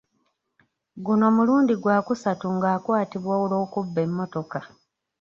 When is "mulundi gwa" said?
1.35-1.97